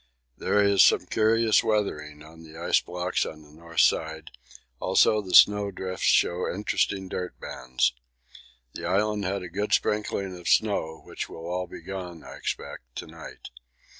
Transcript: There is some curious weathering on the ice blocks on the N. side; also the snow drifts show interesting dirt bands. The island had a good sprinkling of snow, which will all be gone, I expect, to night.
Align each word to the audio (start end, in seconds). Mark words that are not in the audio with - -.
There 0.35 0.63
is 0.63 0.81
some 0.81 1.05
curious 1.05 1.63
weathering 1.63 2.23
on 2.23 2.41
the 2.41 2.57
ice 2.57 2.81
blocks 2.81 3.23
on 3.23 3.43
the 3.43 3.49
N. 3.63 3.77
side; 3.77 4.31
also 4.79 5.21
the 5.21 5.35
snow 5.35 5.69
drifts 5.69 6.07
show 6.07 6.49
interesting 6.51 7.07
dirt 7.07 7.39
bands. 7.39 7.93
The 8.73 8.87
island 8.87 9.25
had 9.25 9.43
a 9.43 9.47
good 9.47 9.73
sprinkling 9.73 10.35
of 10.35 10.47
snow, 10.47 11.01
which 11.05 11.29
will 11.29 11.45
all 11.45 11.67
be 11.67 11.81
gone, 11.83 12.23
I 12.23 12.33
expect, 12.35 12.95
to 12.95 13.05
night. 13.05 13.51